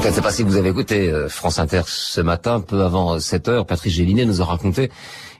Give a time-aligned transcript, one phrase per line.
[0.00, 3.18] Je ne sais pas si vous avez écouté euh, France Inter ce matin, peu avant
[3.18, 4.90] 7 heures, Patrice Gélinet nous a raconté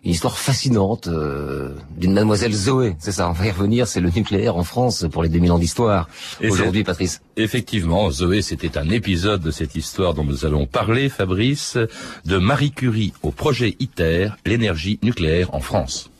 [0.04, 2.96] une histoire fascinante euh, d'une mademoiselle Zoé.
[2.98, 5.58] C'est ça, on va y revenir, c'est le nucléaire en France pour les 2000 ans
[5.58, 6.08] d'histoire.
[6.42, 7.22] Aujourd'hui, Patrice.
[7.36, 11.78] Effectivement, Zoé, c'était un épisode de cette histoire dont nous allons parler, Fabrice,
[12.26, 16.10] de Marie Curie au projet ITER, l'énergie nucléaire en France.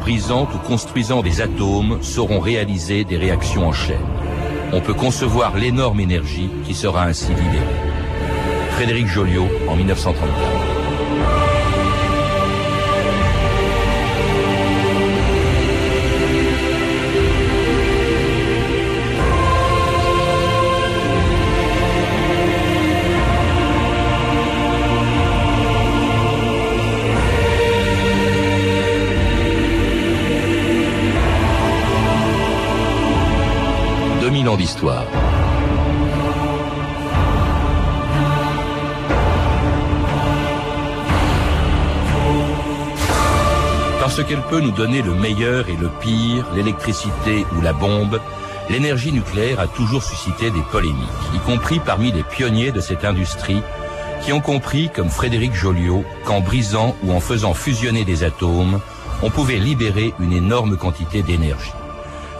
[0.00, 3.96] Brisant ou construisant des atomes sauront réaliser des réactions en chaîne.
[4.72, 7.64] On peut concevoir l'énorme énergie qui sera ainsi libérée.
[8.72, 10.67] Frédéric Joliot en 1934.
[44.00, 48.20] Parce qu'elle peut nous donner le meilleur et le pire, l'électricité ou la bombe,
[48.70, 50.96] l'énergie nucléaire a toujours suscité des polémiques,
[51.34, 53.62] y compris parmi les pionniers de cette industrie,
[54.22, 58.80] qui ont compris, comme Frédéric Joliot, qu'en brisant ou en faisant fusionner des atomes,
[59.22, 61.72] on pouvait libérer une énorme quantité d'énergie,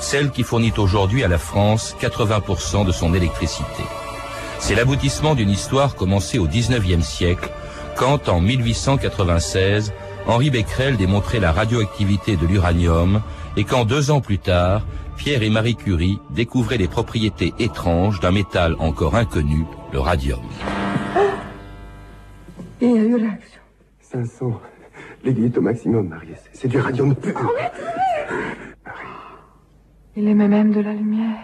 [0.00, 3.82] celle qui fournit aujourd'hui à la France 80% de son électricité.
[4.58, 7.50] C'est l'aboutissement d'une histoire commencée au 19e siècle,
[7.96, 9.92] quand en 1896,
[10.26, 13.22] Henri Becquerel démontrait la radioactivité de l'uranium
[13.56, 18.30] et quand deux ans plus tard, Pierre et Marie Curie découvraient les propriétés étranges d'un
[18.30, 20.40] métal encore inconnu, le radium.
[22.80, 23.60] Il y a eu réaction.
[24.00, 24.60] 500.
[25.24, 26.28] L'aiguille est au maximum, Marie.
[26.52, 27.34] C'est du radium pur.
[30.20, 31.38] Il émet même de la lumière.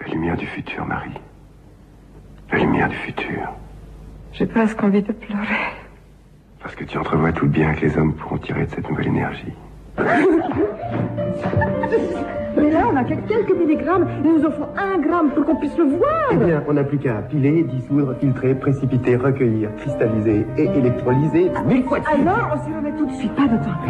[0.00, 1.18] La lumière du futur, Marie.
[2.52, 3.54] La lumière du futur.
[4.34, 5.72] J'ai presque envie de pleurer.
[6.62, 9.06] Parce que tu entrevois tout le bien que les hommes pourront tirer de cette nouvelle
[9.06, 9.54] énergie.
[9.96, 10.04] Mais
[12.70, 15.84] là, on a que quelques milligrammes et nous offrons un gramme pour qu'on puisse le
[15.84, 16.32] voir.
[16.32, 21.84] Eh bien, on n'a plus qu'à piler, dissoudre, filtrer, précipiter, recueillir, cristalliser et électrolyser mille
[21.84, 22.28] fois de suite.
[22.28, 23.80] Alors, on s'y remet tout de suite, pas de temps.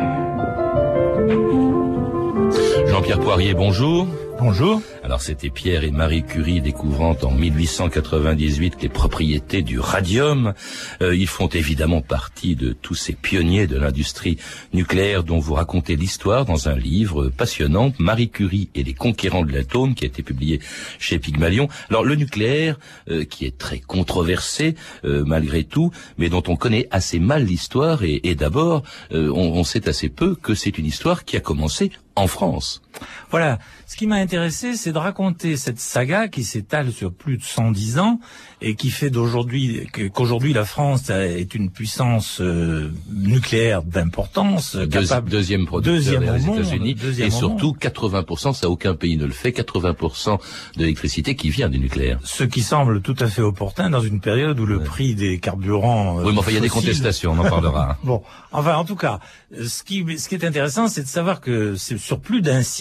[2.88, 4.06] Jean-Pierre Poirier, bonjour.
[4.42, 4.80] Bonjour.
[5.04, 10.54] Alors c'était Pierre et Marie Curie découvrant en 1898 les propriétés du radium.
[11.02, 14.38] Euh, ils font évidemment partie de tous ces pionniers de l'industrie
[14.72, 19.52] nucléaire dont vous racontez l'histoire dans un livre passionnant, Marie Curie et les conquérants de
[19.52, 20.58] l'atome, qui a été publié
[20.98, 21.68] chez Pygmalion.
[21.90, 22.78] Alors le nucléaire,
[23.10, 24.74] euh, qui est très controversé
[25.04, 29.64] euh, malgré tout, mais dont on connaît assez mal l'histoire, et, et d'abord on, on
[29.64, 32.82] sait assez peu que c'est une histoire qui a commencé en France.
[33.30, 33.58] Voilà.
[33.86, 37.98] Ce qui m'a intéressé, c'est de raconter cette saga qui s'étale sur plus de 110
[37.98, 38.20] ans
[38.62, 45.66] et qui fait d'aujourd'hui qu'aujourd'hui la France est une puissance euh, nucléaire d'importance, capable deuxième
[45.66, 50.38] producteur des États-Unis et surtout 80%, ça aucun pays ne le fait, 80%
[50.76, 52.20] de l'électricité qui vient du nucléaire.
[52.22, 56.18] Ce qui semble tout à fait opportun dans une période où le prix des carburants.
[56.22, 57.98] oui, mais enfin il y a des contestations, on en parlera.
[58.04, 58.22] bon,
[58.52, 59.18] enfin en tout cas,
[59.52, 62.79] ce qui ce qui est intéressant, c'est de savoir que sur plus d'un siècle,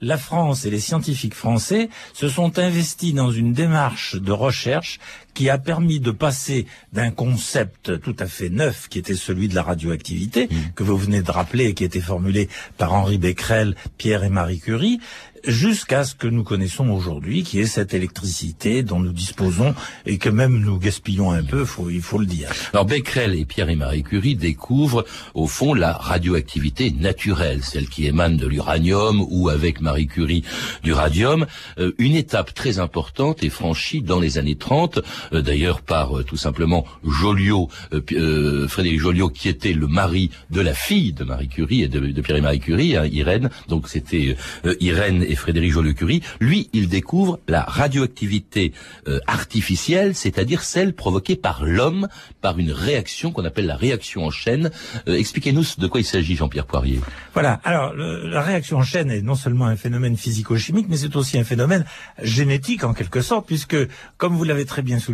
[0.00, 4.98] la France et les scientifiques français se sont investis dans une démarche de recherche
[5.34, 9.54] qui a permis de passer d'un concept tout à fait neuf qui était celui de
[9.54, 10.56] la radioactivité, mmh.
[10.74, 14.60] que vous venez de rappeler et qui était formulé par Henri Becquerel, Pierre et Marie
[14.60, 15.00] Curie,
[15.46, 19.74] jusqu'à ce que nous connaissons aujourd'hui, qui est cette électricité dont nous disposons
[20.06, 22.50] et que même nous gaspillons un peu, faut, il faut le dire.
[22.72, 25.04] Alors Becquerel et Pierre et Marie Curie découvrent
[25.34, 30.44] au fond la radioactivité naturelle, celle qui émane de l'uranium ou avec Marie Curie
[30.82, 31.46] du radium.
[31.78, 35.02] Euh, une étape très importante est franchie dans les années 30, euh,
[35.32, 40.74] d'ailleurs par euh, tout simplement Joliot, euh, Frédéric Joliot, qui était le mari de la
[40.74, 43.50] fille de Marie Curie et de, Pierre et Marie Curie, hein, Irène.
[43.68, 44.36] Donc c'était
[44.80, 48.72] Irène et Frédéric Joliot-Curie, lui, il découvre la radioactivité
[49.08, 52.08] euh, artificielle, c'est-à-dire celle provoquée par l'homme
[52.40, 54.70] par une réaction qu'on appelle la réaction en chaîne.
[55.08, 57.00] Euh, expliquez-nous de quoi il s'agit, Jean-Pierre Poirier.
[57.34, 57.60] Voilà.
[57.64, 61.38] Alors, le, la réaction en chaîne est non seulement un phénomène physico-chimique, mais c'est aussi
[61.38, 61.84] un phénomène
[62.22, 63.76] génétique en quelque sorte, puisque,
[64.16, 65.09] comme vous l'avez très bien souligné,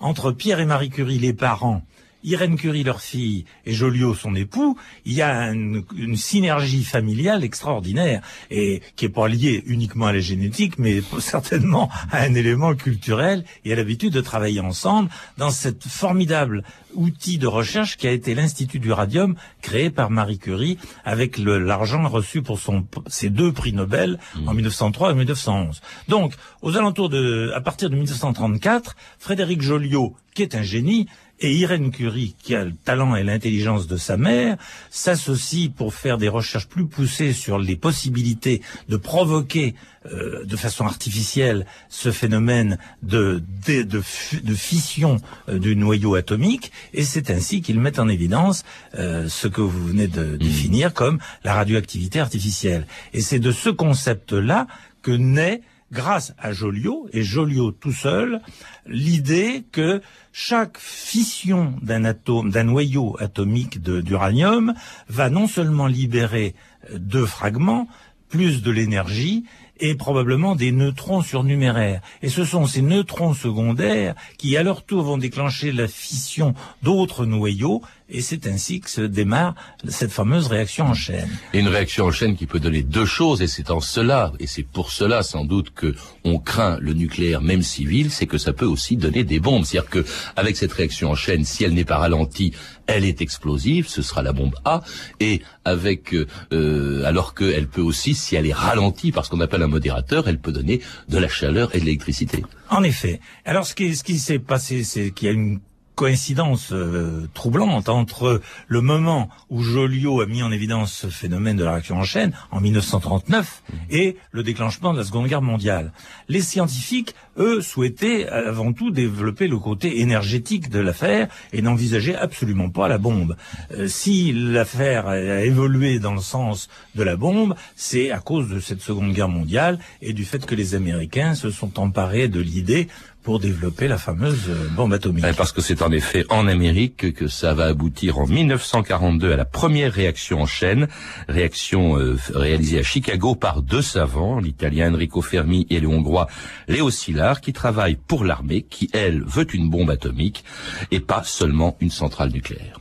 [0.00, 1.82] entre Pierre et Marie Curie, les parents,
[2.24, 7.44] Irène Curie, leur fille, et Joliot, son époux, il y a une, une, synergie familiale
[7.44, 12.74] extraordinaire et qui est pas liée uniquement à la génétique, mais certainement à un élément
[12.74, 15.08] culturel et à l'habitude de travailler ensemble
[15.38, 16.62] dans cette formidable
[16.94, 22.08] outil de recherche qui a été l'Institut du radium créé par Marie Curie avec l'argent
[22.08, 25.80] reçu pour son, ses deux prix Nobel en 1903 et 1911.
[26.08, 31.06] Donc, aux alentours de, à partir de 1934, Frédéric Joliot, qui est un génie,
[31.40, 34.56] et Irène Curie, qui a le talent et l'intelligence de sa mère,
[34.90, 39.74] s'associe pour faire des recherches plus poussées sur les possibilités de provoquer
[40.06, 44.02] euh, de façon artificielle ce phénomène de, de, de,
[44.42, 48.64] de fission euh, du noyau atomique, et c'est ainsi qu'ils mettent en évidence
[48.94, 50.38] euh, ce que vous venez de mmh.
[50.38, 52.86] définir comme la radioactivité artificielle.
[53.12, 54.66] Et c'est de ce concept-là
[55.02, 58.40] que naît grâce à Joliot, et Joliot tout seul,
[58.86, 60.00] l'idée que
[60.32, 64.74] chaque fission d'un d'un noyau atomique d'uranium
[65.08, 66.54] va non seulement libérer
[66.94, 67.88] deux fragments,
[68.28, 69.44] plus de l'énergie,
[69.80, 72.02] et probablement des neutrons surnuméraires.
[72.22, 77.26] Et ce sont ces neutrons secondaires qui, à leur tour, vont déclencher la fission d'autres
[77.26, 79.54] noyaux et c'est ainsi que se démarre
[79.88, 81.28] cette fameuse réaction en chaîne.
[81.52, 84.46] Et une réaction en chaîne qui peut donner deux choses, et c'est en cela, et
[84.46, 88.52] c'est pour cela sans doute que on craint le nucléaire, même civil, c'est que ça
[88.52, 89.64] peut aussi donner des bombes.
[89.64, 90.04] C'est-à-dire que
[90.36, 92.52] avec cette réaction en chaîne, si elle n'est pas ralentie,
[92.86, 94.82] elle est explosive, ce sera la bombe A,
[95.20, 96.14] et avec
[96.52, 100.28] euh, alors qu'elle peut aussi, si elle est ralentie par ce qu'on appelle un modérateur,
[100.28, 102.44] elle peut donner de la chaleur et de l'électricité.
[102.68, 103.20] En effet.
[103.44, 105.60] Alors ce qui, ce qui s'est passé, c'est qu'il y a une
[106.00, 111.64] coïncidence euh, troublante entre le moment où Joliot a mis en évidence ce phénomène de
[111.64, 115.92] la réaction en chaîne en 1939 et le déclenchement de la Seconde Guerre mondiale.
[116.30, 122.70] Les scientifiques, eux, souhaitaient avant tout développer le côté énergétique de l'affaire et n'envisageaient absolument
[122.70, 123.36] pas la bombe.
[123.72, 128.58] Euh, si l'affaire a évolué dans le sens de la bombe, c'est à cause de
[128.58, 132.88] cette Seconde Guerre mondiale et du fait que les Américains se sont emparés de l'idée
[133.22, 135.24] pour développer la fameuse euh, bombe atomique.
[135.36, 139.44] Parce que c'est en effet en Amérique que ça va aboutir en 1942 à la
[139.44, 140.88] première réaction en chaîne,
[141.28, 146.28] réaction euh, réalisée à Chicago par deux savants, l'italien Enrico Fermi et le hongrois
[146.68, 150.44] Léo Szilard, qui travaillent pour l'armée, qui elle veut une bombe atomique
[150.90, 152.80] et pas seulement une centrale nucléaire.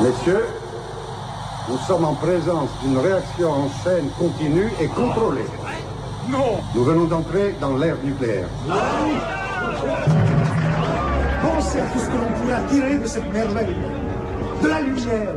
[0.00, 0.44] Messieurs,
[1.68, 5.46] nous sommes en présence d'une réaction en chaîne continue et contrôlée.
[6.30, 8.48] Non Nous venons d'entrer dans l'ère nucléaire.
[11.42, 13.76] Pensez à tout ce que l'on pourrait tirer de cette merveille.
[14.62, 15.34] De la lumière,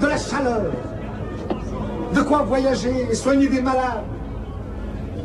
[0.00, 0.70] de la chaleur,
[2.14, 4.04] de quoi voyager et soigner des malades.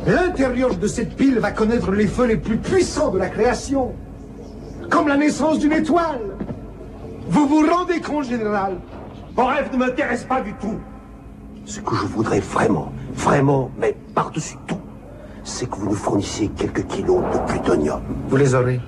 [0.06, 3.94] L'intérieur de cette pile va connaître les feux les plus puissants de la création,
[4.90, 6.36] comme la naissance d'une étoile.
[7.28, 8.78] Vous vous rendez compte, général?
[9.34, 10.78] Vos rêves ne m'intéressent pas du tout.
[11.64, 14.56] Ce que je voudrais vraiment, vraiment, mais par-dessus
[15.48, 18.00] c'est que vous nous fournissiez quelques kilos de plutonium.
[18.28, 18.80] Vous les aurez.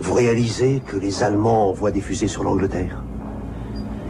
[0.00, 3.02] Vous réalisez que les Allemands envoient des fusées sur l'Angleterre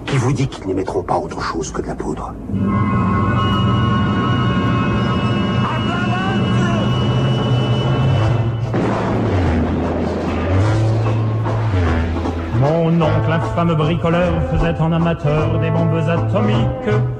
[0.05, 2.35] Qui vous dit qu'ils n'émettront pas autre chose que de la poudre
[12.61, 17.20] Mon oncle, infâme bricoleur, faisait en amateur des bombes atomiques.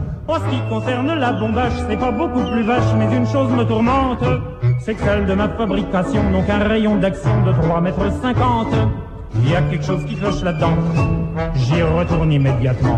[0.31, 3.65] En ce qui concerne la bombage, c'est pas beaucoup plus vache, mais une chose me
[3.65, 4.23] tourmente,
[4.79, 8.67] c'est que celle de ma fabrication, donc un rayon d'action de 3 mètres 50.
[9.35, 10.77] Il y a quelque chose qui cloche là-dedans.
[11.55, 12.97] J'y retourne immédiatement.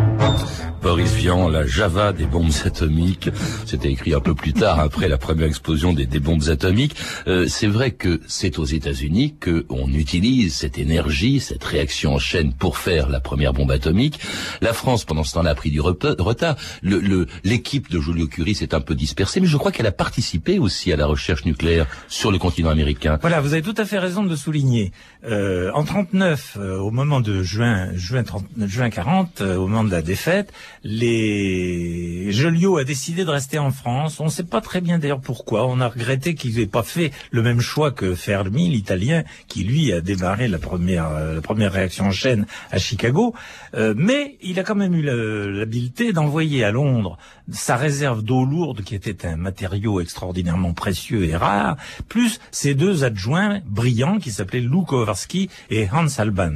[0.83, 3.29] Boris Vian, la Java des bombes atomiques.
[3.65, 6.97] C'était écrit un peu plus tard, après la première explosion des, bombes atomiques.
[7.25, 12.51] Euh, c'est vrai que c'est aux États-Unis qu'on utilise cette énergie, cette réaction en chaîne
[12.53, 14.19] pour faire la première bombe atomique.
[14.59, 16.57] La France, pendant ce temps-là, a pris du retard.
[16.83, 20.59] L'équipe le, de Julio Curie s'est un peu dispersée, mais je crois qu'elle a participé
[20.59, 23.19] aussi à la recherche nucléaire sur le continent américain.
[23.21, 24.91] Voilà, vous avez tout à fait raison de le souligner.
[25.25, 29.85] Euh, en 39, euh, au moment de juin, juin, 30, juin 40, euh, au moment
[29.85, 30.51] de la défaite,
[30.83, 34.19] les Joliot a décidé de rester en France.
[34.19, 35.67] On ne sait pas très bien d'ailleurs pourquoi.
[35.67, 39.91] On a regretté qu'ils n'aient pas fait le même choix que Fermi, l'italien, qui lui
[39.93, 43.33] a démarré la première, la première réaction en chaîne à Chicago.
[43.75, 47.17] Euh, mais il a quand même eu l'habileté d'envoyer à Londres
[47.51, 51.77] sa réserve d'eau lourde, qui était un matériau extraordinairement précieux et rare,
[52.07, 56.53] plus ses deux adjoints brillants qui s'appelaient Lou Kowarski et Hans Alban.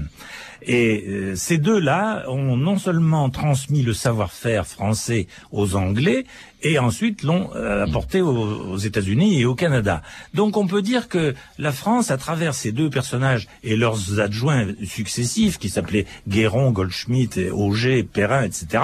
[0.62, 6.26] Et euh, ces deux-là ont non seulement transmis le savoir-faire français aux Anglais,
[6.72, 10.02] et ensuite l'ont euh, apporté aux, aux États-Unis et au Canada.
[10.34, 14.68] Donc on peut dire que la France, à travers ces deux personnages et leurs adjoints
[14.86, 18.84] successifs, qui s'appelaient Guéron, Goldschmidt, Auger, Perrin, etc.,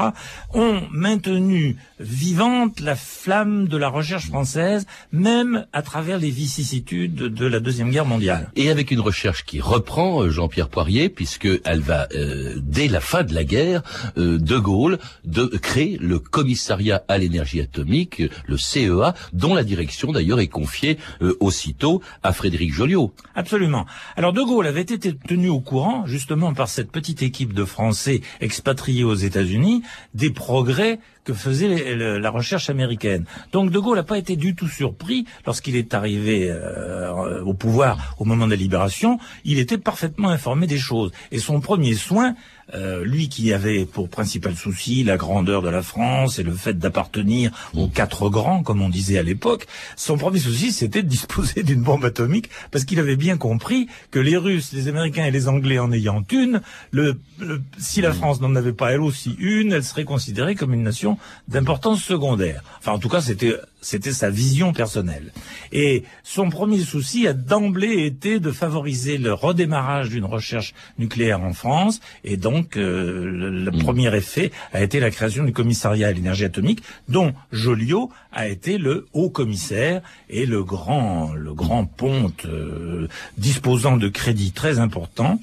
[0.54, 7.46] ont maintenu vivante la flamme de la recherche française, même à travers les vicissitudes de
[7.46, 8.52] la Deuxième Guerre mondiale.
[8.56, 13.00] Et avec une recherche qui reprend euh, Jean-Pierre Poirier, puisque elle va, euh, dès la
[13.02, 13.84] fin de la guerre,
[14.18, 20.12] euh, De Gaulle de créer le commissariat à l'énergie atomique, le CEA, dont la direction
[20.12, 23.14] d'ailleurs est confiée euh, aussitôt à Frédéric Joliot.
[23.36, 23.86] Absolument.
[24.16, 28.22] Alors De Gaulle avait été tenu au courant, justement par cette petite équipe de Français
[28.42, 29.82] expatriés aux États-Unis,
[30.14, 33.26] des progrès que faisait la recherche américaine.
[33.52, 38.16] Donc De Gaulle n'a pas été du tout surpris lorsqu'il est arrivé euh, au pouvoir
[38.20, 39.18] au moment de la libération.
[39.46, 41.12] Il était parfaitement informé des choses.
[41.32, 42.36] Et son premier soin,
[42.74, 46.78] euh, lui qui avait pour principal souci la grandeur de la France et le fait
[46.78, 51.64] d'appartenir aux quatre grands, comme on disait à l'époque, son premier souci c'était de disposer
[51.64, 55.48] d'une bombe atomique parce qu'il avait bien compris que les Russes, les Américains et les
[55.48, 59.74] Anglais en ayant une, le, le, si la France n'en avait pas elle aussi une,
[59.74, 61.18] elle serait considérée comme une nation
[61.48, 62.64] d'importance secondaire.
[62.80, 65.32] Enfin, en tout cas, c'était c'était sa vision personnelle.
[65.72, 71.54] Et son premier souci a d'emblée été de favoriser le redémarrage d'une recherche nucléaire en
[71.54, 72.00] France.
[72.24, 73.84] Et donc, euh, le, le Mm.
[73.84, 78.78] premier effet a été la création du commissariat à l'énergie atomique, dont Joliot a été
[78.78, 85.40] le haut commissaire et le grand, le grand ponte euh, disposant de crédits très importants.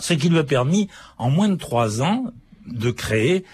[0.00, 0.88] Ce qui lui a permis,
[1.18, 2.32] en moins de trois ans,
[2.66, 3.44] de créer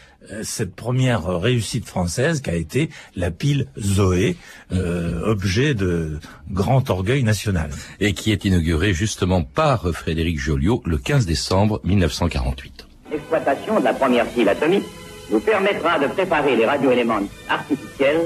[0.42, 4.36] cette première réussite française qui a été la pile Zoé,
[4.72, 6.18] euh, objet de
[6.50, 7.70] grand orgueil national.
[8.00, 12.86] Et qui est inaugurée justement par Frédéric Joliot le 15 décembre 1948.
[13.10, 14.84] L'exploitation de la première pile atomique
[15.30, 18.20] nous permettra de préparer les radioéléments artificiels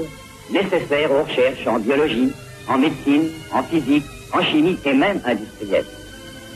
[0.51, 2.31] nécessaires aux recherches en biologie,
[2.67, 5.85] en médecine, en physique, en chimie et même industrielle.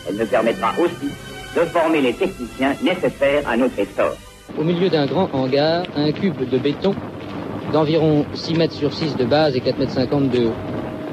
[0.07, 1.09] Elle nous permettra aussi
[1.55, 4.15] de former les techniciens nécessaires à notre essor.
[4.57, 6.93] Au milieu d'un grand hangar, un cube de béton
[7.71, 10.53] d'environ 6 mètres sur 6 de base et 4 mètres 50 de haut.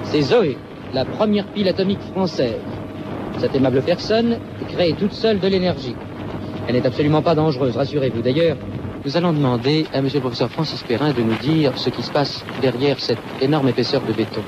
[0.04, 0.56] C'est Zoé,
[0.94, 2.60] la première pile atomique française.
[3.38, 4.38] Cette aimable personne
[4.68, 5.94] crée toute seule de l'énergie.
[6.66, 8.22] Elle n'est absolument pas dangereuse, rassurez-vous.
[8.22, 8.56] D'ailleurs,
[9.04, 12.10] nous allons demander à monsieur le professeur Francis Perrin de nous dire ce qui se
[12.10, 14.40] passe derrière cette énorme épaisseur de béton.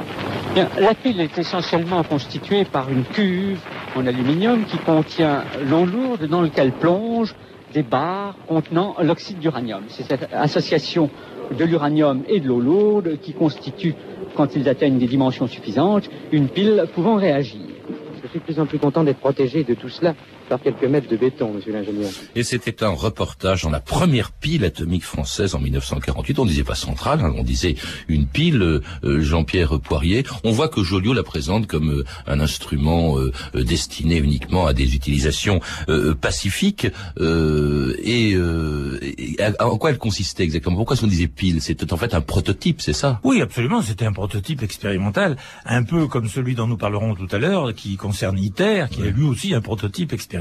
[0.56, 3.60] La pile est essentiellement constituée par une cuve
[3.94, 7.34] en aluminium qui contient l'eau lourde dans laquelle plonge
[7.72, 9.82] des barres contenant l'oxyde d'uranium.
[9.88, 11.10] C'est cette association
[11.56, 13.94] de l'uranium et de l'eau lourde qui constitue,
[14.34, 17.60] quand ils atteignent des dimensions suffisantes, une pile pouvant réagir.
[18.22, 20.14] Je suis de plus en plus content d'être protégé de tout cela
[20.48, 22.10] par quelques mètres de béton, monsieur l'ingénieur.
[22.34, 26.38] Et c'était un reportage dans la première pile atomique française en 1948.
[26.38, 27.76] On disait pas centrale, hein, on disait
[28.08, 30.24] une pile, euh, Jean-Pierre Poirier.
[30.44, 34.72] On voit que Joliot la présente comme euh, un instrument euh, euh, destiné uniquement à
[34.72, 36.86] des utilisations euh, pacifiques.
[37.20, 40.76] euh, et, euh, et à- en quoi elle consistait exactement?
[40.76, 41.60] Pourquoi est-ce qu'on disait pile?
[41.60, 43.20] C'était en fait un prototype, c'est ça?
[43.24, 43.82] Oui, absolument.
[43.82, 45.36] C'était un prototype expérimental,
[45.66, 49.10] un peu comme celui dont nous parlerons tout à l'heure, qui concerne ITER, qui est
[49.10, 50.37] lui aussi un prototype expérimental.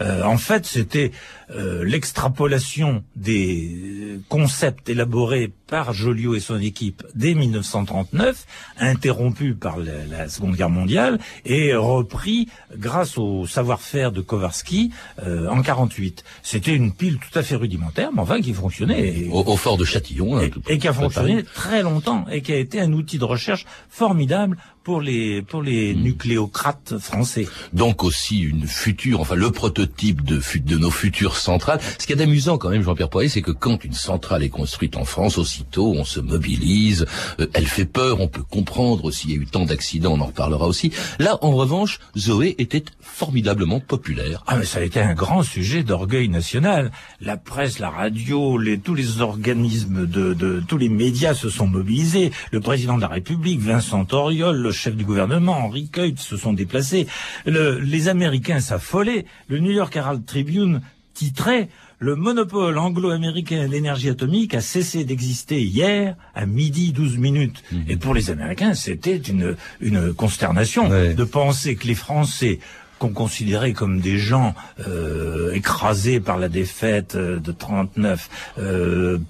[0.00, 1.12] Euh, en fait, c'était
[1.50, 8.46] euh, l'extrapolation des euh, concepts élaborés par Joliot et son équipe dès 1939,
[8.78, 14.90] interrompu par la, la Seconde Guerre mondiale, et repris grâce au savoir-faire de Kowarski
[15.24, 16.24] euh, en 48.
[16.42, 19.08] C'était une pile tout à fait rudimentaire, mais enfin qui fonctionnait.
[19.08, 20.36] Et- au, au fort de Châtillon.
[20.38, 23.66] hein, et, qui a fonctionné très longtemps et qui a été un outil de recherche
[23.88, 24.56] formidable
[24.86, 26.02] pour les pour les Hmm.
[26.02, 27.48] nucléocrates français.
[27.72, 31.80] donc aussi une future, enfin le prototype de, de nos futures centrales.
[31.98, 34.96] Ce qui est amusant quand même, Jean-Pierre Poirier, c'est que quand une centrale est construite
[34.96, 37.04] en France, aussitôt on se mobilise,
[37.40, 40.26] euh, elle fait peur, on peut comprendre s'il y a eu tant d'accidents, on en
[40.26, 40.92] reparlera aussi.
[41.18, 44.44] Là, en revanche, Zoé était formidablement populaire.
[44.46, 46.92] Ah mais ça a été un grand sujet d'orgueil national.
[47.20, 51.66] La presse, la radio, les, tous les organismes de, de tous les médias se sont
[51.66, 52.30] mobilisés.
[52.52, 56.52] Le président de la République, Vincent Auriol, le chef du gouvernement, Henri Coit, se sont
[56.52, 57.06] déplacés.
[57.46, 59.24] Le- les Américains s'affolaient.
[59.48, 60.80] Le New York Herald Tribune
[61.14, 61.68] titrait
[61.98, 67.62] le monopole anglo-américain de l'énergie atomique a cessé d'exister hier à midi 12 minutes.
[67.88, 71.14] Et pour les Américains, c'était une, une consternation Ouais.
[71.14, 72.58] de penser que les Français
[72.98, 74.54] qu'on considérait comme des gens
[74.86, 78.28] euh, écrasé par la défaite de 39,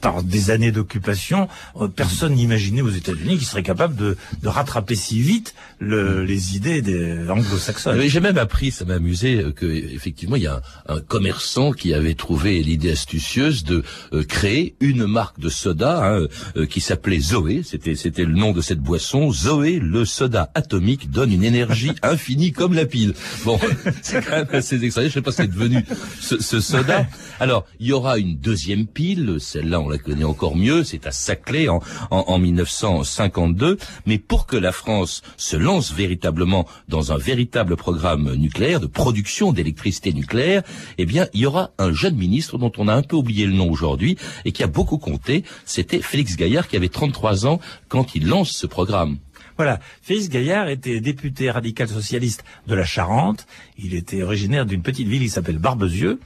[0.01, 1.49] par des années d'occupation,
[1.95, 6.83] personne n'imaginait aux États-Unis qu'ils seraient capables de, de rattraper si vite le, les idées
[6.83, 8.01] des anglo-saxonnes.
[8.07, 11.95] J'ai même appris, ça m'a amusé, que effectivement il y a un, un, commerçant qui
[11.95, 13.83] avait trouvé l'idée astucieuse de
[14.29, 16.27] créer une marque de soda hein,
[16.67, 17.63] qui s'appelait Zoé.
[17.65, 19.33] C'était c'était le nom de cette boisson.
[19.33, 23.15] Zoé, le soda atomique donne une énergie infinie comme la pile.
[23.45, 23.56] Bon,
[24.03, 25.11] c'est quand même assez extraordinaire.
[25.11, 25.85] Je sais pas ce qu'est devenu
[26.21, 27.07] ce, soda.
[27.41, 29.37] Alors, il y aura une deuxième pile.
[29.39, 30.85] Celle-là, on la connaît encore mieux.
[30.85, 33.79] C'est à Saclay en, en, en 1952.
[34.07, 39.53] Mais pour que la France se lance véritablement dans un véritable programme nucléaire de production
[39.53, 40.63] d'électricité nucléaire,
[40.99, 43.53] eh bien, il y aura un jeune ministre dont on a un peu oublié le
[43.53, 45.45] nom aujourd'hui et qui a beaucoup compté.
[45.65, 49.19] C'était Félix Gaillard qui avait 33 ans quand il lance ce programme.
[49.57, 53.47] Voilà, Félix Gaillard était député radical socialiste de la Charente.
[53.79, 56.21] Il était originaire d'une petite ville qui s'appelle Barbezieux.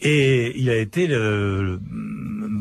[0.00, 1.80] Et il a été le,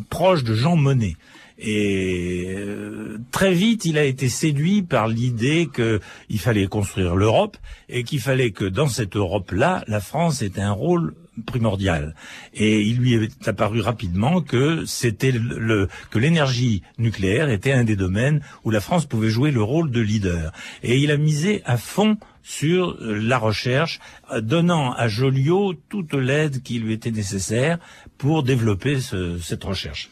[0.10, 1.16] proche de Jean Monnet.
[1.58, 7.58] Et euh, très vite, il a été séduit par l'idée qu'il fallait construire l'Europe
[7.90, 11.16] et qu'il fallait que dans cette Europe-là, la France ait un rôle
[11.46, 12.16] primordial.
[12.54, 17.96] Et il lui est apparu rapidement que c'était le, que l'énergie nucléaire était un des
[17.96, 20.52] domaines où la France pouvait jouer le rôle de leader.
[20.84, 24.00] Et il a misé à fond sur la recherche,
[24.42, 27.80] donnant à Joliot toute l'aide qui lui était nécessaire
[28.18, 30.10] pour développer ce, cette recherche.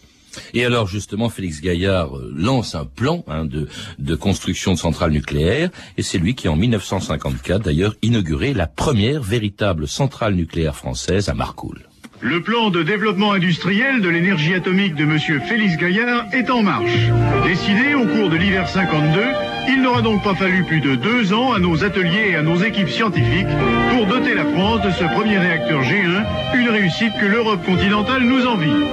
[0.53, 5.69] Et alors justement, Félix Gaillard euh, lance un plan hein, de, construction de centrales nucléaires,
[5.97, 11.33] et c'est lui qui, en 1954, d'ailleurs, inauguré la première véritable centrale nucléaire française à
[11.33, 11.81] Marcoule.
[12.23, 15.17] Le plan de développement industriel de l'énergie atomique de M.
[15.47, 17.09] Félix Gaillard est en marche.
[17.43, 19.23] Décidé au cours de l'hiver 52,
[19.69, 22.61] il n'aura donc pas fallu plus de deux ans à nos ateliers et à nos
[22.61, 23.47] équipes scientifiques
[23.89, 26.23] pour doter la France de ce premier réacteur G1,
[26.59, 28.85] une réussite que l'Europe continentale nous envie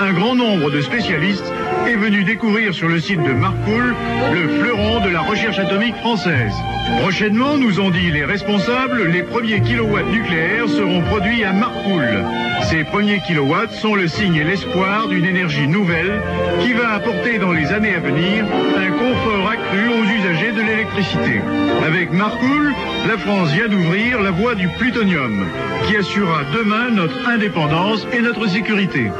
[0.00, 1.52] un grand nombre de spécialistes
[1.86, 3.94] est venu découvrir sur le site de Marcoule
[4.32, 6.54] le fleuron de la recherche atomique française.
[7.00, 12.24] Prochainement, nous ont dit les responsables, les premiers kilowatts nucléaires seront produits à Marcoule.
[12.62, 16.20] Ces premiers kilowatts sont le signe et l'espoir d'une énergie nouvelle
[16.60, 21.40] qui va apporter dans les années à venir un confort accru aux usagers de l'électricité.
[21.84, 22.72] Avec Marcoule,
[23.08, 25.46] la France vient d'ouvrir la voie du plutonium,
[25.86, 29.10] qui assurera demain notre indépendance et notre sécurité.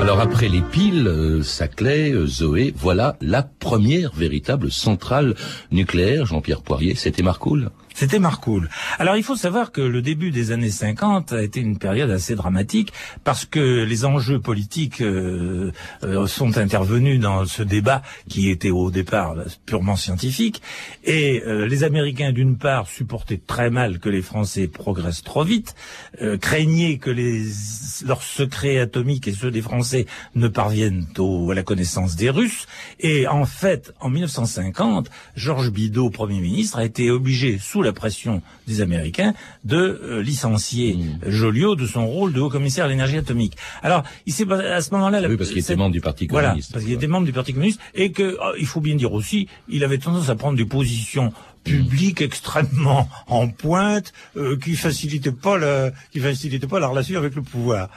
[0.00, 5.34] Alors après les piles, euh, Saclay, euh, Zoé, voilà la première véritable centrale
[5.70, 8.68] nucléaire, Jean-Pierre Poirier, c'était Marcoule c'était Marcoule.
[8.98, 12.34] Alors il faut savoir que le début des années 50 a été une période assez
[12.34, 12.92] dramatique
[13.24, 15.72] parce que les enjeux politiques euh,
[16.02, 19.34] euh, sont intervenus dans ce débat qui était au départ
[19.66, 20.62] purement scientifique
[21.04, 25.74] et euh, les Américains d'une part supportaient très mal que les Français progressent trop vite,
[26.40, 27.44] craignaient que les,
[28.06, 32.66] leurs secrets atomiques et ceux des Français ne parviennent au, à la connaissance des Russes
[32.98, 37.92] et en fait en 1950 Georges Bidault, Premier ministre, a été obligé sous la la
[37.92, 41.28] pression des Américains de euh, licencier mmh.
[41.28, 43.56] Joliot de son rôle de haut commissaire à l'énergie atomique.
[43.82, 45.20] Alors, il s'est à ce moment-là.
[45.28, 46.70] Oui, parce qu'il était membre du Parti communiste.
[46.70, 49.12] Voilà, parce qu'il était membre du Parti communiste et que, oh, il faut bien dire
[49.12, 51.32] aussi, il avait tendance à prendre des positions
[51.64, 57.34] publiques extrêmement en pointe euh, qui facilitaient pas la qui facilitaient pas la relation avec
[57.34, 57.90] le pouvoir.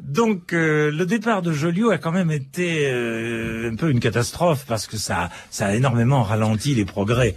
[0.00, 4.86] Donc euh, le départ de Joliot a quand même été un peu une catastrophe parce
[4.86, 7.36] que ça ça a énormément ralenti les progrès.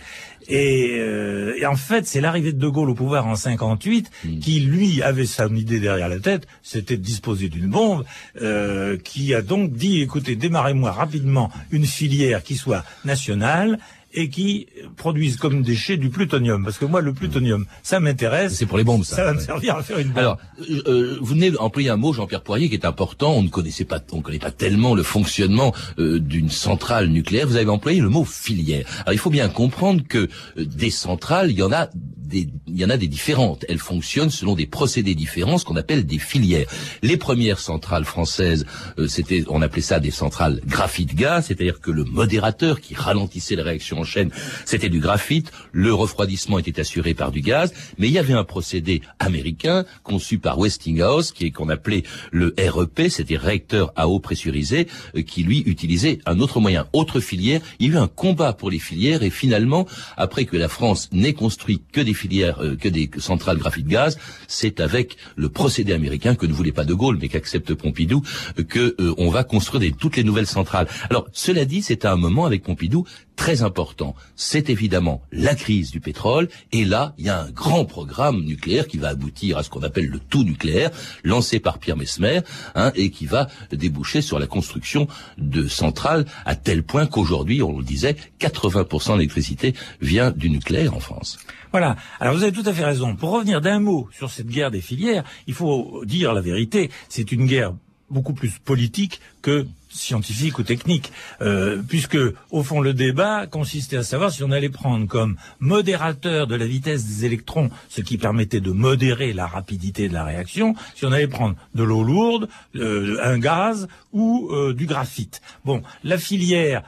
[0.50, 4.40] Et, euh, et en fait, c'est l'arrivée de De Gaulle au pouvoir en 58 hmm.
[4.40, 8.04] qui, lui, avait son idée derrière la tête, c'était de disposer d'une bombe,
[8.42, 13.80] euh, qui a donc dit, écoutez, démarrez-moi rapidement une filière qui soit nationale
[14.14, 16.64] et qui produisent comme déchet du plutonium.
[16.64, 18.56] Parce que moi, le plutonium, ça m'intéresse.
[18.56, 19.18] C'est pour les bombes, ça.
[19.18, 20.18] Ça va me servir à faire une bombe.
[20.18, 23.34] Alors, euh, euh, vous venez d'employer un mot, Jean-Pierre Poirier, qui est important.
[23.34, 27.48] On ne connaissait pas, on ne connaît pas tellement le fonctionnement euh, d'une centrale nucléaire.
[27.48, 28.86] Vous avez employé le mot filière.
[29.02, 31.90] Alors, il faut bien comprendre que des centrales, il y en a
[32.32, 33.66] il y en a des différentes.
[33.68, 36.68] Elles fonctionnent selon des procédés différents, ce qu'on appelle des filières.
[37.02, 38.66] Les premières centrales françaises,
[38.98, 43.62] euh, c'était, on appelait ça des centrales graphite-gaz, c'est-à-dire que le modérateur qui ralentissait les
[43.62, 44.32] réactions chaîne,
[44.66, 45.52] c'était du graphite.
[45.72, 50.40] Le refroidissement était assuré par du gaz, mais il y avait un procédé américain conçu
[50.40, 55.44] par Westinghouse, qui est qu'on appelait le REP, c'était réacteur à eau pressurisé, euh, qui
[55.44, 57.62] lui utilisait un autre moyen, autre filière.
[57.80, 61.10] Il y a eu un combat pour les filières et finalement, après que la France
[61.12, 65.94] n'ait construit que des filières euh, que des centrales graphite gaz, c'est avec le procédé
[65.94, 68.22] américain que ne voulait pas De Gaulle, mais qu'accepte Pompidou,
[68.58, 70.88] euh, que on va construire toutes les nouvelles centrales.
[71.10, 73.06] Alors, cela dit, c'est à un moment avec Pompidou
[73.40, 76.50] très important, c'est évidemment la crise du pétrole.
[76.74, 79.82] Et là, il y a un grand programme nucléaire qui va aboutir à ce qu'on
[79.82, 80.92] appelle le tout nucléaire,
[81.24, 82.42] lancé par Pierre Mesmer,
[82.76, 87.78] hein, et qui va déboucher sur la construction de centrales à tel point qu'aujourd'hui, on
[87.78, 91.40] le disait, 80% de l'électricité vient du nucléaire en France.
[91.72, 91.96] Voilà.
[92.20, 93.16] Alors vous avez tout à fait raison.
[93.16, 96.92] Pour revenir d'un mot sur cette guerre des filières, il faut dire la vérité.
[97.08, 97.74] C'est une guerre
[98.10, 102.18] beaucoup plus politique que scientifique ou technique, euh, puisque
[102.52, 106.66] au fond le débat consistait à savoir si on allait prendre comme modérateur de la
[106.66, 111.12] vitesse des électrons, ce qui permettait de modérer la rapidité de la réaction, si on
[111.12, 115.42] allait prendre de l'eau lourde, euh, un gaz ou euh, du graphite.
[115.66, 116.84] Bon, la filière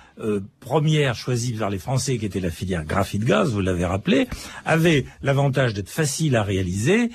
[0.59, 4.27] première choisie par les Français, qui était la filière graphite-gaz, vous l'avez rappelé,
[4.65, 7.09] avait l'avantage d'être facile à réaliser,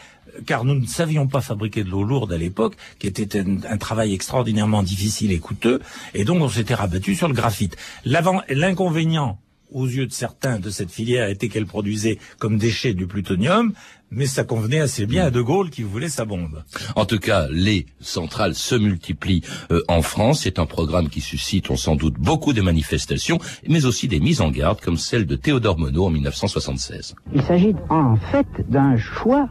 [0.47, 4.15] car nous ne savions pas fabriquer de l'eau lourde à l'époque, qui était un, travail
[4.15, 5.81] extraordinairement difficile et coûteux,
[6.15, 7.77] et donc on s'était rabattu sur le graphite.
[8.05, 9.39] L'inconvénient
[9.73, 13.73] aux yeux de certains de cette filière était qu'elle produisait comme déchet du plutonium,
[14.11, 16.63] mais ça convenait assez bien à De Gaulle qui voulait sa bombe.
[16.95, 20.43] En tout cas, les centrales se multiplient euh, en France.
[20.43, 24.41] C'est un programme qui suscite, on sans doute, beaucoup de manifestations, mais aussi des mises
[24.41, 27.17] en garde, comme celle de Théodore Monod en 1976.
[27.35, 29.49] Il s'agit en fait d'un choix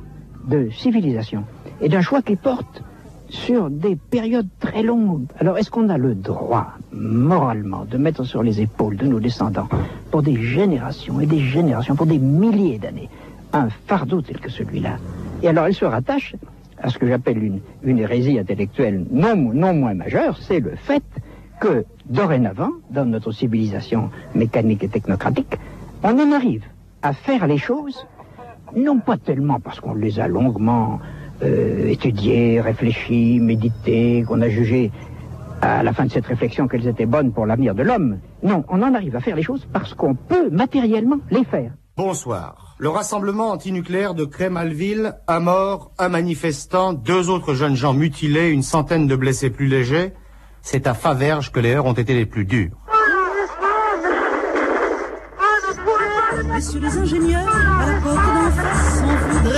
[0.48, 1.44] de civilisation
[1.82, 2.84] et d'un choix qui porte
[3.30, 5.26] sur des périodes très longues.
[5.40, 9.68] Alors est-ce qu'on a le droit, moralement, de mettre sur les épaules de nos descendants,
[10.12, 13.10] pour des générations et des générations, pour des milliers d'années,
[13.54, 14.98] un fardeau tel que celui-là?
[15.42, 16.36] Et alors elle se rattache
[16.78, 21.04] à ce que j'appelle une, hérésie intellectuelle non, non moins majeure, c'est le fait
[21.60, 25.58] que dorénavant, dans notre civilisation mécanique et technocratique,
[26.04, 26.64] on en arrive
[27.02, 28.06] à faire les choses
[28.76, 31.00] non pas tellement parce qu'on les a longuement
[31.44, 34.92] euh, étudiées, réfléchies, méditées, qu'on a jugé
[35.62, 38.20] à la fin de cette réflexion qu'elles étaient bonnes pour l'avenir de l'homme.
[38.44, 41.72] Non, on en arrive à faire les choses parce qu'on peut matériellement les faire.
[41.98, 42.76] Bonsoir.
[42.78, 48.64] Le rassemblement antinucléaire de Crémalville, un mort, un manifestant, deux autres jeunes gens mutilés, une
[48.64, 50.12] centaine de blessés plus légers,
[50.62, 52.76] c'est à Faverges que les heures ont été les plus dures.
[56.54, 58.35] Messieurs les ingénieurs, à la porte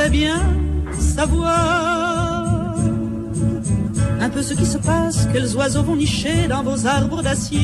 [0.09, 0.41] bien
[0.99, 2.75] savoir
[4.19, 7.59] un peu ce qui se passe, quels oiseaux vont nicher dans vos arbres d'acier,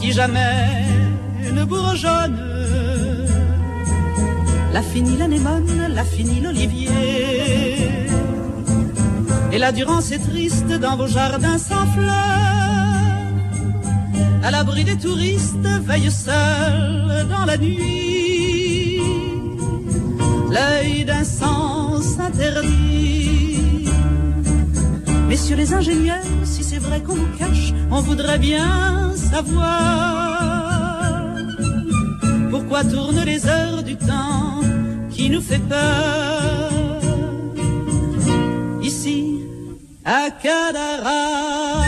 [0.00, 0.86] qui jamais
[1.52, 2.46] ne bourgeonnent.
[4.72, 6.88] La finie l'anémone, la finie l'olivier.
[9.52, 12.50] Et la Durance est triste dans vos jardins sans fleurs
[14.42, 18.19] à l'abri des touristes, veille seul dans la nuit.
[20.50, 23.84] L'œil d'un sens interdit.
[25.28, 30.50] Messieurs les ingénieurs, si c'est vrai qu'on vous cache, on voudrait bien savoir
[32.50, 34.60] pourquoi tournent les heures du temps
[35.10, 36.70] qui nous fait peur.
[38.82, 39.38] Ici,
[40.04, 41.79] à Cadara.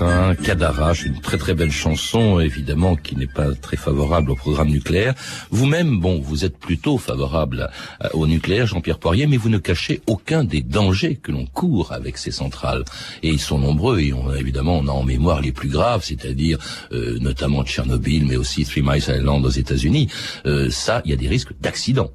[0.00, 4.68] Martin, Cadarache, une très très belle chanson, évidemment, qui n'est pas très favorable au programme
[4.68, 5.14] nucléaire.
[5.50, 7.68] Vous-même, bon, vous êtes plutôt favorable
[8.12, 12.16] au nucléaire, Jean-Pierre Poirier, mais vous ne cachez aucun des dangers que l'on court avec
[12.16, 12.84] ces centrales.
[13.22, 16.58] Et ils sont nombreux, et on, évidemment, on a en mémoire les plus graves, c'est-à-dire
[16.92, 20.08] euh, notamment Tchernobyl, mais aussi Three Mile Island aux États-Unis.
[20.46, 22.10] Euh, ça, il y a des risques d'accident.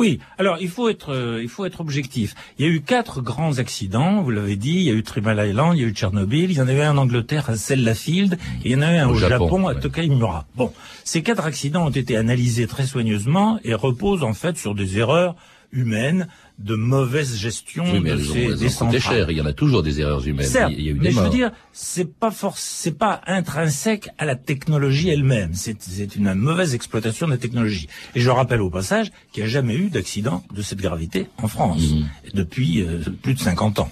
[0.00, 2.34] Oui, alors il faut être euh, il faut être objectif.
[2.58, 5.38] Il y a eu quatre grands accidents, vous l'avez dit, il y a eu Trimble
[5.46, 7.56] Island, il y a eu Tchernobyl, il y en a eu un en Angleterre à
[7.56, 10.46] Sellafield et il y en a eu un au, Japon, à Tokaimura.
[10.56, 10.72] Bon,
[11.04, 15.36] ces quatre accidents ont été analysés très soigneusement et reposent en fait sur des erreurs
[15.72, 16.28] humaines
[16.58, 19.30] de mauvaise gestion oui, mais de ces, des cher.
[19.30, 20.46] Il y en a toujours des erreurs humaines.
[20.46, 24.10] Certes, il y a eu mais je veux dire, c'est pas force, c'est pas intrinsèque
[24.18, 25.54] à la technologie elle-même.
[25.54, 27.88] C'est, c'est une mauvaise exploitation de la technologie.
[28.14, 31.48] Et je rappelle au passage qu'il n'y a jamais eu d'accident de cette gravité en
[31.48, 32.04] France mmh.
[32.34, 33.90] depuis euh, plus de 50 ans.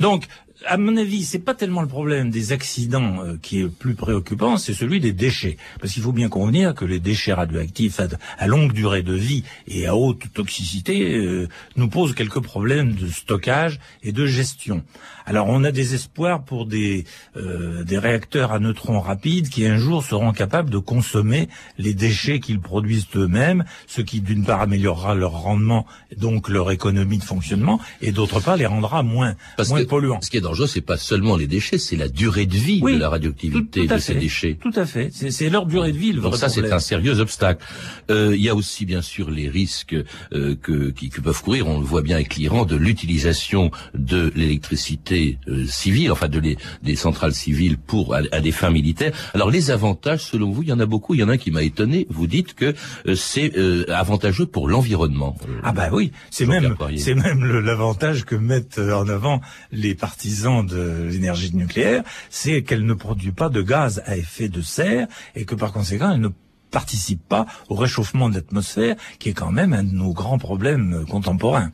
[0.00, 0.26] Donc,
[0.66, 4.56] à mon avis, c'est pas tellement le problème des accidents euh, qui est plus préoccupant,
[4.56, 5.56] c'est celui des déchets.
[5.80, 8.00] Parce qu'il faut bien convenir que les déchets radioactifs
[8.38, 13.08] à, longue durée de vie et à haute toxicité euh, nous posent quelques problèmes de
[13.08, 14.82] stockage et de gestion.
[15.26, 17.04] Alors on a des espoirs pour des,
[17.36, 22.40] euh, des réacteurs à neutrons rapides qui un jour seront capables de consommer les déchets
[22.40, 27.78] qu'ils produisent eux-mêmes, ce qui d'une part améliorera leur rendement, donc leur économie de fonctionnement,
[28.00, 29.34] et d'autre part les rendra moins,
[29.68, 33.08] moins polluants dangereux, c'est pas seulement les déchets, c'est la durée de vie de la
[33.08, 34.58] radioactivité de ces déchets.
[34.60, 35.10] Tout à fait.
[35.12, 36.12] C'est leur durée de vie.
[36.12, 37.64] Le Donc ça, c'est un sérieux obstacle.
[38.10, 39.96] Euh, il y a aussi bien sûr les risques
[40.32, 41.66] euh, que, qui, que, peuvent courir.
[41.68, 46.96] On, voit bien avec l'Iran, de l'utilisation de l'électricité euh, civile, enfin de les, des
[46.96, 49.12] centrales civiles pour à, des fins militaires.
[49.34, 51.14] Alors les avantages, selon vous, il y en a beaucoup.
[51.14, 52.06] Il y en a un qui m'a étonné.
[52.10, 52.74] Vous dites que
[53.06, 55.36] euh, c'est euh, avantageux pour l'environnement.
[55.62, 59.40] ah bah oui, c'est même c'est même l'avantage que mettent en avant
[59.72, 64.62] les partisans de l'énergie nucléaire, c'est qu'elle ne produit pas de gaz à effet de
[64.62, 66.28] serre et que par conséquent elle ne
[66.70, 70.92] participe pas au réchauffement de l'atmosphère, qui est quand même un de nos grands problèmes
[70.92, 71.70] euh, contemporains.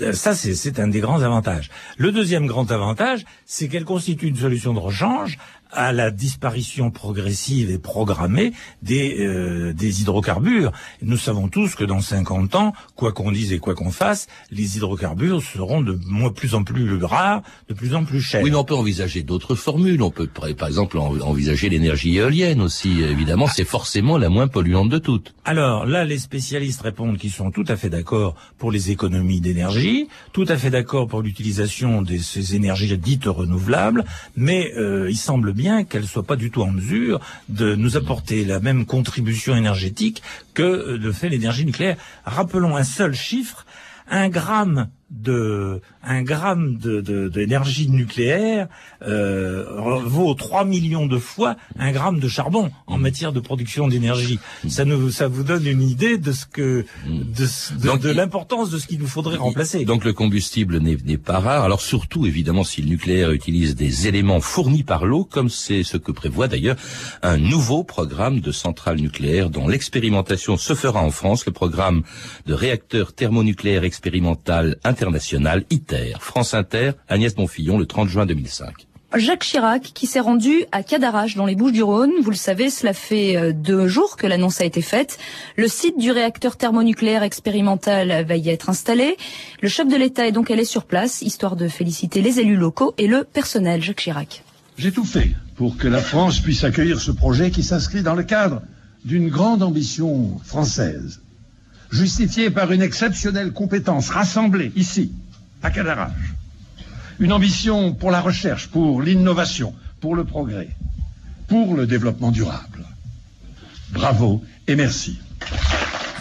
[0.00, 1.70] Euh, ça, c'est un des grands avantages.
[1.98, 5.38] Le deuxième grand avantage, c'est qu'elle constitue une solution de rechange
[5.72, 8.52] à la disparition progressive et programmée
[8.82, 10.72] des, euh, des hydrocarbures.
[11.02, 14.76] Nous savons tous que dans 50 ans, quoi qu'on dise et quoi qu'on fasse, les
[14.76, 18.42] hydrocarbures seront de moins, plus en plus rares, de plus en plus chers.
[18.42, 20.02] Oui, mais on peut envisager d'autres formules.
[20.02, 23.00] On peut, par exemple, envisager l'énergie éolienne aussi.
[23.02, 25.34] Évidemment, c'est forcément la moins polluante de toutes.
[25.44, 30.08] Alors là, les spécialistes répondent qu'ils sont tout à fait d'accord pour les économies d'énergie,
[30.32, 34.04] tout à fait d'accord pour l'utilisation de ces énergies dites renouvelables,
[34.36, 37.20] mais euh, il semble bien qu'elle soit pas du tout en mesure
[37.50, 40.22] de nous apporter la même contribution énergétique
[40.54, 41.98] que euh, le fait l'énergie nucléaire.
[42.24, 43.66] Rappelons un seul chiffre,
[44.08, 48.68] un gramme de un gramme de d'énergie nucléaire
[49.02, 49.64] euh,
[50.04, 53.02] vaut 3 millions de fois un gramme de charbon en mmh.
[53.02, 54.38] matière de production d'énergie.
[54.68, 58.86] Ça nous ça vous donne une idée de ce que de, de, l'importance de ce
[58.86, 59.84] qu'il nous faudrait remplacer.
[59.84, 61.64] Donc le combustible n'est pas rare.
[61.64, 65.96] Alors surtout évidemment si le nucléaire utilise des éléments fournis par l'eau, comme c'est ce
[65.96, 66.76] que prévoit d'ailleurs
[67.22, 72.02] un nouveau programme de centrale nucléaire dont l'expérimentation se fera en France, le programme
[72.46, 76.14] de réacteur thermonucléaire expérimental international ITER.
[76.20, 78.86] France Inter, Agnès Bonfillon, le 30 juin 2005.
[79.16, 82.12] Jacques Chirac qui s'est rendu à Cadarache dans les Bouches-du-Rhône.
[82.22, 85.18] Vous le savez, cela fait euh, deux jours que l'annonce a été faite.
[85.56, 89.16] Le site du réacteur thermonucléaire expérimental va y être installé.
[89.62, 92.94] Le chef de l'État est donc allé sur place, histoire de féliciter les élus locaux
[92.98, 93.82] et le personnel.
[93.82, 94.44] Jacques Chirac.
[94.78, 98.22] J'ai tout fait pour que la France puisse accueillir ce projet qui s'inscrit dans le
[98.22, 98.62] cadre
[99.04, 101.20] d'une grande ambition française
[101.90, 105.12] justifiée par une exceptionnelle compétence rassemblée ici,
[105.62, 106.34] à Cadarache.
[107.18, 110.70] Une ambition pour la recherche, pour l'innovation, pour le progrès,
[111.48, 112.84] pour le développement durable.
[113.92, 115.18] Bravo et merci.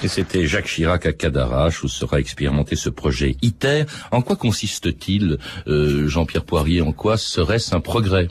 [0.02, 3.84] Et c'était Jacques Chirac à Cadarache où sera expérimenté ce projet ITER.
[4.12, 6.82] En quoi consiste-t-il, euh, Jean-Pierre Poirier?
[6.82, 8.30] En quoi serait-ce un progrès?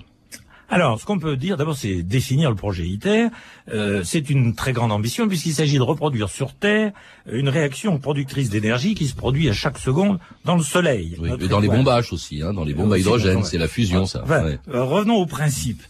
[0.70, 3.28] Alors, ce qu'on peut dire, d'abord, c'est définir le projet ITER.
[3.72, 6.92] Euh, c'est une très grande ambition puisqu'il s'agit de reproduire sur Terre
[7.30, 11.16] une réaction productrice d'énergie qui se produit à chaque seconde dans le Soleil.
[11.20, 14.04] Oui, et dans les bombages aussi, hein, dans les bombes à hydrogène, c'est la fusion,
[14.04, 14.24] ça.
[14.28, 15.82] Euh, revenons au principe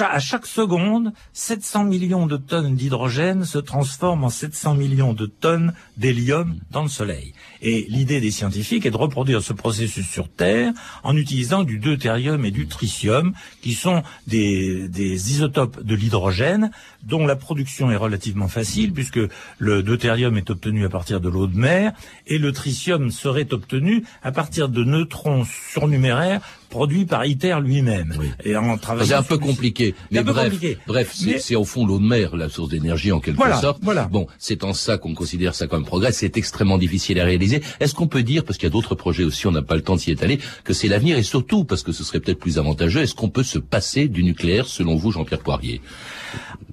[0.00, 5.74] à chaque seconde, 700 millions de tonnes d'hydrogène se transforment en 700 millions de tonnes
[5.96, 7.34] d'hélium dans le Soleil.
[7.60, 12.44] Et l'idée des scientifiques est de reproduire ce processus sur Terre en utilisant du deutérium
[12.44, 16.70] et du tritium, qui sont des, des isotopes de l'hydrogène,
[17.02, 19.20] dont la production est relativement facile, puisque
[19.58, 21.92] le deutérium est obtenu à partir de l'eau de mer,
[22.26, 26.40] et le tritium serait obtenu à partir de neutrons surnuméraires
[26.74, 28.12] produit par ITER lui-même.
[28.44, 29.06] Et en travaillant.
[29.06, 29.94] C'est un peu compliqué.
[30.10, 30.52] Mais bref,
[30.88, 33.78] bref, c'est au fond l'eau de mer la source d'énergie en quelque sorte.
[33.80, 34.08] Voilà.
[34.10, 36.10] Bon, c'est en ça qu'on considère ça comme progrès.
[36.10, 37.62] C'est extrêmement difficile à réaliser.
[37.78, 39.82] Est-ce qu'on peut dire, parce qu'il y a d'autres projets aussi, on n'a pas le
[39.82, 42.58] temps de s'y étaler, que c'est l'avenir et surtout parce que ce serait peut-être plus
[42.58, 43.02] avantageux.
[43.02, 45.80] Est-ce qu'on peut se passer du nucléaire selon vous, Jean-Pierre Poirier?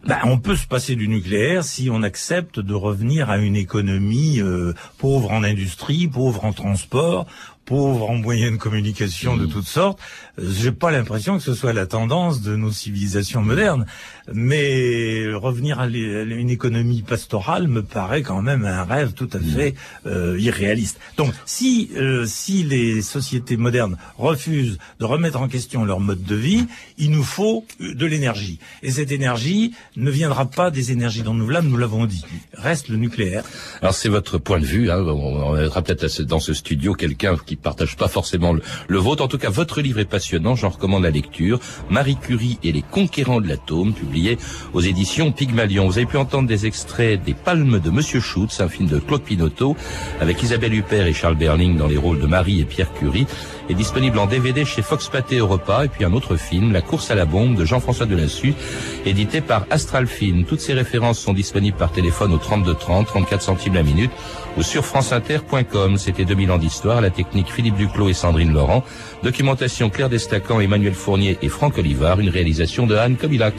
[0.03, 4.41] Ben, on peut se passer du nucléaire si on accepte de revenir à une économie
[4.41, 7.27] euh, pauvre en industrie, pauvre en transport,
[7.65, 9.50] pauvres en moyens de communication de mmh.
[9.50, 10.00] toutes sortes,
[10.38, 13.86] j'ai pas l'impression que ce soit la tendance de nos civilisations modernes.
[14.33, 19.43] Mais revenir à une économie pastorale me paraît quand même un rêve tout à mmh.
[19.43, 20.99] fait euh, irréaliste.
[21.17, 26.35] Donc, si euh, si les sociétés modernes refusent de remettre en question leur mode de
[26.35, 26.65] vie,
[26.97, 28.59] il nous faut de l'énergie.
[28.83, 32.25] Et cette énergie ne viendra pas des énergies renouvelables, nous l'avons dit.
[32.53, 33.43] Reste le nucléaire.
[33.81, 34.91] Alors c'est votre point de vue.
[34.91, 34.99] Hein.
[34.99, 39.23] On aura peut-être dans ce studio quelqu'un qui partage pas forcément le, vôtre.
[39.23, 41.59] En tout cas, votre livre est passionnant, j'en recommande la lecture.
[41.89, 44.20] Marie Curie et les conquérants de l'atome, publié
[44.73, 45.86] aux éditions Pygmalion.
[45.88, 49.21] Vous avez pu entendre des extraits des Palmes de Monsieur Schutz, un film de Claude
[49.21, 49.75] Pinotto,
[50.19, 53.27] avec Isabelle Huppert et Charles Berling dans les rôles de Marie et Pierre Curie,
[53.71, 57.10] est disponible en DVD chez Fox Pathé Europa, et puis un autre film, La course
[57.10, 58.53] à la bombe de Jean-François Delassus,
[59.05, 60.43] édité par Astral Film.
[60.43, 64.12] Toutes ces références sont disponibles par téléphone au 32 30, 34 centimes la minute,
[64.57, 65.97] ou sur franceinter.com.
[65.97, 68.84] C'était 2000 ans d'histoire, la technique Philippe Duclos et Sandrine Laurent,
[69.23, 73.55] documentation Claire Destacan, Emmanuel Fournier et Franck Olivard, une réalisation de Anne Kobilac.